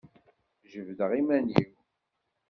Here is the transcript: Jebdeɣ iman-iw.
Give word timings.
Jebdeɣ 0.71 1.11
iman-iw. 1.19 1.71